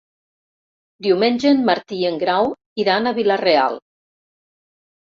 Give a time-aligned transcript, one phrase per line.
[1.09, 2.51] Diumenge en Martí i en Grau
[2.87, 3.81] iran a Vila-real.